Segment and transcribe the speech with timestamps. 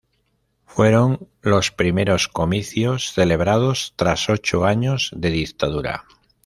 [0.65, 6.05] Fueron los primeros comicios celebrados tras ocho años de dictadura.